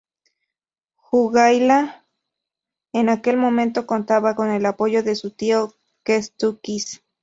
Jogaila 0.95 2.07
en 2.91 3.09
aquel 3.09 3.37
momento 3.37 3.85
contaba 3.85 4.33
con 4.33 4.49
el 4.49 4.65
apoyo 4.65 5.03
de 5.03 5.15
su 5.15 5.29
tío 5.29 5.75
Kęstutis. 6.03 7.03